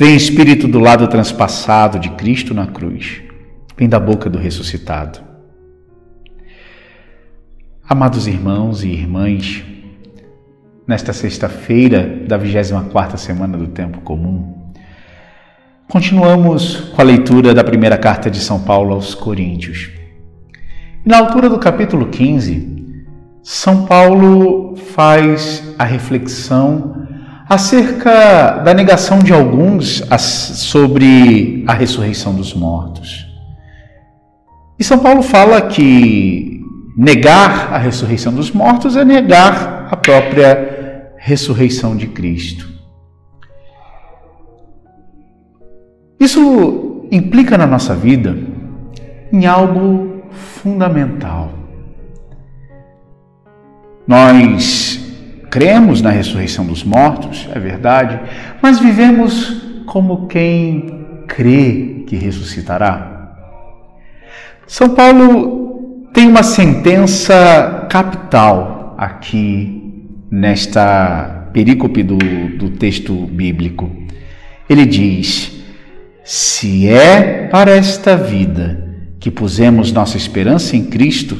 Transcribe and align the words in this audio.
Vem 0.00 0.16
Espírito 0.16 0.66
do 0.66 0.78
lado 0.78 1.06
transpassado 1.08 1.98
de 1.98 2.08
Cristo 2.12 2.54
na 2.54 2.66
cruz. 2.66 3.20
Vem 3.76 3.86
da 3.86 4.00
boca 4.00 4.30
do 4.30 4.38
ressuscitado. 4.38 5.20
Amados 7.86 8.26
irmãos 8.26 8.82
e 8.82 8.88
irmãs, 8.88 9.62
nesta 10.86 11.12
sexta-feira 11.12 12.24
da 12.26 12.38
24ª 12.38 13.18
semana 13.18 13.58
do 13.58 13.66
tempo 13.66 14.00
comum, 14.00 14.72
continuamos 15.86 16.76
com 16.76 17.02
a 17.02 17.04
leitura 17.04 17.52
da 17.52 17.62
primeira 17.62 17.98
carta 17.98 18.30
de 18.30 18.40
São 18.40 18.62
Paulo 18.62 18.94
aos 18.94 19.14
Coríntios. 19.14 19.90
Na 21.04 21.18
altura 21.18 21.50
do 21.50 21.58
capítulo 21.58 22.06
15, 22.06 23.04
São 23.42 23.84
Paulo 23.84 24.76
faz 24.76 25.74
a 25.78 25.84
reflexão 25.84 26.99
acerca 27.50 28.60
da 28.64 28.72
negação 28.72 29.18
de 29.18 29.32
alguns 29.32 30.04
sobre 30.20 31.64
a 31.66 31.72
ressurreição 31.72 32.32
dos 32.32 32.54
mortos. 32.54 33.26
E 34.78 34.84
São 34.84 35.00
Paulo 35.00 35.20
fala 35.20 35.60
que 35.60 36.62
negar 36.96 37.72
a 37.72 37.78
ressurreição 37.78 38.32
dos 38.32 38.52
mortos 38.52 38.96
é 38.96 39.04
negar 39.04 39.88
a 39.90 39.96
própria 39.96 41.10
ressurreição 41.18 41.96
de 41.96 42.06
Cristo. 42.06 42.68
Isso 46.20 47.08
implica 47.10 47.58
na 47.58 47.66
nossa 47.66 47.96
vida 47.96 48.38
em 49.32 49.44
algo 49.46 50.22
fundamental. 50.30 51.50
Nós 54.06 54.99
Cremos 55.50 56.00
na 56.00 56.10
ressurreição 56.10 56.64
dos 56.64 56.84
mortos, 56.84 57.48
é 57.52 57.58
verdade, 57.58 58.20
mas 58.62 58.78
vivemos 58.78 59.62
como 59.84 60.28
quem 60.28 61.24
crê 61.26 62.04
que 62.06 62.14
ressuscitará. 62.14 63.34
São 64.64 64.90
Paulo 64.90 66.08
tem 66.14 66.28
uma 66.28 66.44
sentença 66.44 67.86
capital 67.90 68.94
aqui 68.96 70.06
nesta 70.30 71.48
perícope 71.52 72.04
do, 72.04 72.16
do 72.56 72.70
texto 72.70 73.12
bíblico. 73.12 73.90
Ele 74.68 74.86
diz: 74.86 75.50
Se 76.22 76.88
é 76.88 77.48
para 77.48 77.72
esta 77.72 78.16
vida 78.16 78.88
que 79.18 79.32
pusemos 79.32 79.90
nossa 79.90 80.16
esperança 80.16 80.76
em 80.76 80.84
Cristo, 80.84 81.36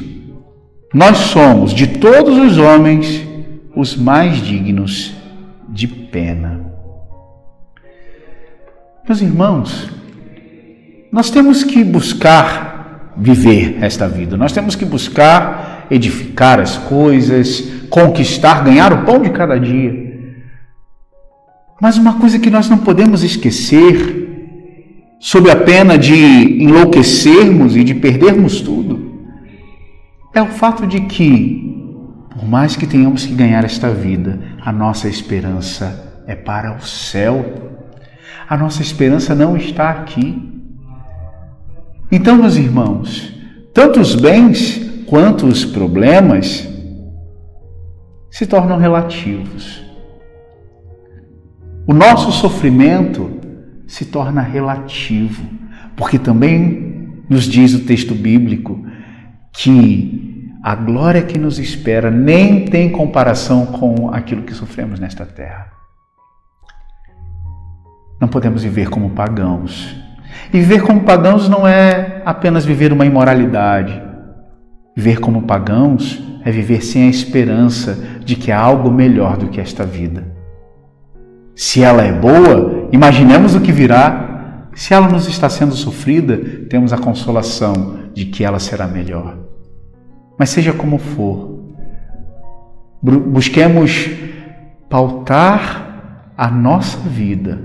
nós 0.93 1.17
somos 1.17 1.73
de 1.73 1.87
todos 1.87 2.37
os 2.37 2.57
homens 2.57 3.30
os 3.75 3.95
mais 3.95 4.37
dignos 4.37 5.13
de 5.69 5.87
pena. 5.87 6.71
Meus 9.07 9.21
irmãos, 9.21 9.89
nós 11.11 11.29
temos 11.29 11.63
que 11.63 11.83
buscar 11.83 13.13
viver 13.17 13.77
esta 13.81 14.07
vida, 14.07 14.37
nós 14.37 14.51
temos 14.51 14.75
que 14.75 14.85
buscar 14.85 15.87
edificar 15.91 16.59
as 16.59 16.77
coisas, 16.77 17.61
conquistar, 17.89 18.63
ganhar 18.63 18.93
o 18.93 19.05
pão 19.05 19.21
de 19.21 19.29
cada 19.29 19.59
dia. 19.59 20.09
Mas 21.81 21.97
uma 21.97 22.13
coisa 22.13 22.39
que 22.39 22.49
nós 22.49 22.69
não 22.69 22.77
podemos 22.77 23.23
esquecer, 23.23 25.17
sob 25.19 25.49
a 25.51 25.55
pena 25.55 25.97
de 25.97 26.15
enlouquecermos 26.63 27.75
e 27.75 27.83
de 27.83 27.93
perdermos 27.95 28.61
tudo, 28.61 29.11
é 30.33 30.41
o 30.41 30.47
fato 30.47 30.87
de 30.87 31.01
que 31.01 31.70
por 32.41 32.49
mais 32.49 32.75
que 32.75 32.87
tenhamos 32.87 33.23
que 33.23 33.35
ganhar 33.35 33.63
esta 33.63 33.91
vida, 33.91 34.39
a 34.59 34.71
nossa 34.71 35.07
esperança 35.07 36.23
é 36.25 36.33
para 36.33 36.75
o 36.75 36.81
céu. 36.81 37.45
A 38.49 38.57
nossa 38.57 38.81
esperança 38.81 39.35
não 39.35 39.55
está 39.55 39.91
aqui. 39.91 40.51
Então, 42.11 42.37
meus 42.37 42.55
irmãos, 42.55 43.31
tanto 43.75 43.99
os 43.99 44.15
bens 44.15 44.81
quanto 45.05 45.45
os 45.45 45.63
problemas 45.63 46.67
se 48.31 48.47
tornam 48.47 48.79
relativos. 48.79 49.85
O 51.85 51.93
nosso 51.93 52.31
sofrimento 52.31 53.39
se 53.85 54.05
torna 54.05 54.41
relativo, 54.41 55.43
porque 55.95 56.17
também 56.17 57.21
nos 57.29 57.43
diz 57.43 57.75
o 57.75 57.85
texto 57.85 58.15
bíblico 58.15 58.83
que 59.53 60.20
a 60.63 60.75
glória 60.75 61.23
que 61.23 61.39
nos 61.39 61.57
espera 61.57 62.11
nem 62.11 62.65
tem 62.65 62.91
comparação 62.91 63.65
com 63.65 64.09
aquilo 64.13 64.43
que 64.43 64.53
sofremos 64.53 64.99
nesta 64.99 65.25
terra. 65.25 65.71
Não 68.19 68.27
podemos 68.27 68.61
viver 68.61 68.87
como 68.87 69.09
pagãos. 69.11 69.95
E 70.53 70.59
viver 70.59 70.83
como 70.83 71.01
pagãos 71.01 71.49
não 71.49 71.67
é 71.67 72.21
apenas 72.23 72.63
viver 72.63 72.93
uma 72.93 73.05
imoralidade. 73.05 73.99
Viver 74.95 75.19
como 75.19 75.43
pagãos 75.43 76.21
é 76.45 76.51
viver 76.51 76.83
sem 76.83 77.07
a 77.07 77.09
esperança 77.09 77.95
de 78.23 78.35
que 78.35 78.51
há 78.51 78.59
algo 78.59 78.91
melhor 78.91 79.37
do 79.37 79.47
que 79.47 79.59
esta 79.59 79.83
vida. 79.83 80.31
Se 81.55 81.83
ela 81.83 82.03
é 82.03 82.13
boa, 82.13 82.87
imaginemos 82.91 83.55
o 83.55 83.61
que 83.61 83.71
virá. 83.71 84.67
Se 84.75 84.93
ela 84.93 85.07
nos 85.07 85.27
está 85.27 85.49
sendo 85.49 85.73
sofrida, 85.73 86.37
temos 86.69 86.93
a 86.93 86.97
consolação 86.97 88.11
de 88.13 88.25
que 88.25 88.43
ela 88.43 88.59
será 88.59 88.87
melhor. 88.87 89.40
Mas 90.41 90.49
seja 90.49 90.73
como 90.73 90.97
for, 90.97 91.59
busquemos 92.99 94.09
pautar 94.89 96.33
a 96.35 96.49
nossa 96.49 96.97
vida, 96.97 97.61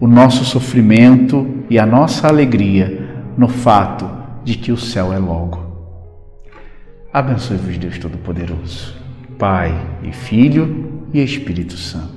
o 0.00 0.06
nosso 0.06 0.42
sofrimento 0.42 1.64
e 1.68 1.78
a 1.78 1.84
nossa 1.84 2.28
alegria 2.28 3.22
no 3.36 3.46
fato 3.46 4.10
de 4.42 4.54
que 4.54 4.72
o 4.72 4.76
céu 4.78 5.12
é 5.12 5.18
logo. 5.18 5.66
Abençoe-vos, 7.12 7.76
Deus 7.76 7.98
Todo-Poderoso, 7.98 8.96
Pai 9.38 9.78
e 10.02 10.12
Filho 10.12 11.04
e 11.12 11.22
Espírito 11.22 11.76
Santo. 11.76 12.15